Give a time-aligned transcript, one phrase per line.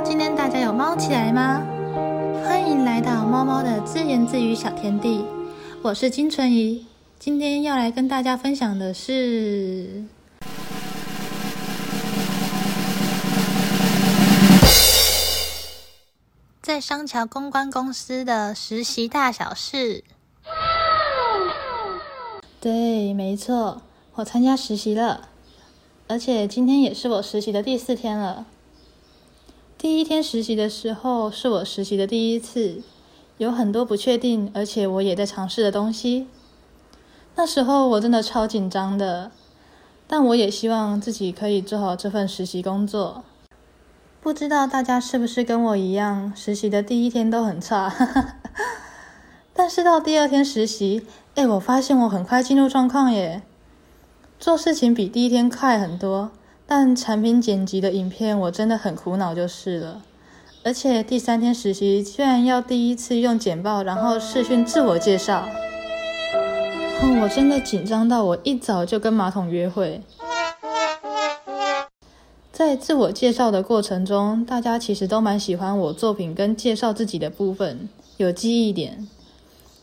[0.00, 1.62] 今天大家有猫起来吗？
[2.44, 5.24] 欢迎来到猫猫的自言自语小天地，
[5.82, 6.86] 我是金纯怡。
[7.18, 10.04] 今天要来跟大家分享的是，
[16.60, 20.04] 在商桥公关公司的实习大小事。
[22.60, 23.82] 对，没错，
[24.14, 25.28] 我参加实习了，
[26.08, 28.46] 而且今天也是我实习的第四天了。
[29.82, 32.82] 第一天实习的时候是我实习的第一次，
[33.38, 36.28] 有很多不确定，而且我也在尝试的东西。
[37.34, 39.32] 那时候我真的超紧张的，
[40.06, 43.24] 但我也希望自己可以做好这份实习工作。
[44.20, 47.92] 不知道大家是不是跟我一样，实习的第一天都很差，
[49.52, 51.04] 但是到第二天实习，
[51.34, 53.42] 哎，我发现我很快进入状况耶，
[54.38, 56.30] 做事情比第一天快很多。
[56.66, 60.02] 但产品剪辑的影片我真的很苦恼就是了，
[60.62, 65.46] 而且第三天实习居然要第一次用简报，然后视讯自我介绍。
[67.20, 70.00] 我真的紧张到我一早就跟马桶约会。
[72.52, 79.08] 在自我介绍的过程中，大家其实都蛮喜欢我作品跟介绍自己的部分，有记忆点。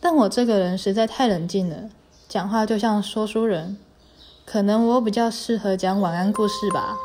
[0.00, 1.88] 但我这个人实在太冷静了，
[2.28, 3.76] 讲话就像说书人，
[4.46, 6.96] 可能我比较适合讲晚安故事吧。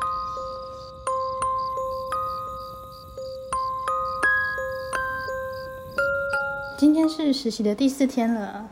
[6.78, 8.68] 今天是实习的第四天了。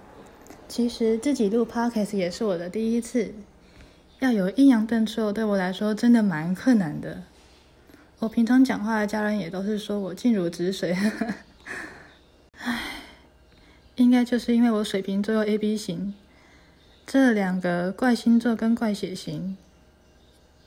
[0.69, 3.34] 其实自己录 podcast 也是我的第一次，
[4.20, 7.22] 要有抑扬顿挫，对我来说真的蛮困难的。
[8.20, 10.96] 我平常讲话的家人也都是说我静如止水，
[12.58, 12.80] 唉，
[13.96, 16.14] 应该就是因为我水瓶座又 A B 型，
[17.11, 19.56] 这两个怪星座跟怪血型，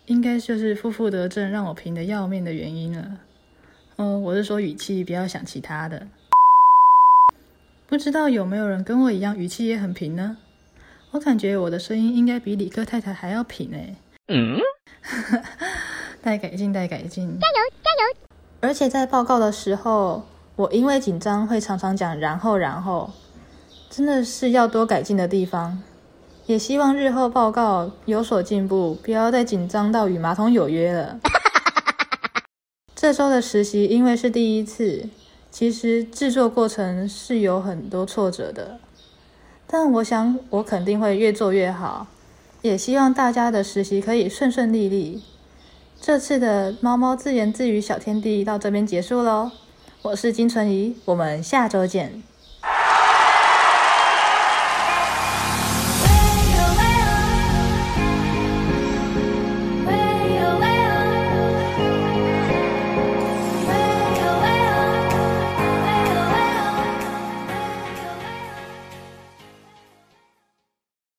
[0.08, 3.20] 应该就是负负得正，让我平的要命的原因了。
[3.98, 6.08] 嗯，我是说语气，不要想其他的。
[7.86, 10.36] 不知道有没有人跟我一样语气也很平呢？
[11.12, 13.96] 我感觉我的声音应该比理科太太还要平哎。
[14.30, 14.58] 嗯，
[16.24, 17.54] 待改进，待改进，加油
[17.84, 18.18] 加油！
[18.62, 20.26] 而且在报告的时候，
[20.56, 23.12] 我因为紧张会常常讲然后然后，
[23.92, 25.80] 真的是要多改进的地方。
[26.52, 31.18] 也希望日后报告有所进步，不要再紧张到与马桶有约了。
[32.94, 35.08] 这周的实习因为是第一次。
[35.50, 38.80] 其实制作过程是有很多挫折的，
[39.66, 42.08] 但我想我肯定会越做越好，
[42.62, 45.24] 也希望大家的实习可以顺顺利利。
[46.02, 49.52] 这次的猫猫自言自语小天地到这边结束喽，
[50.02, 52.22] 我是金纯怡，我们下周见。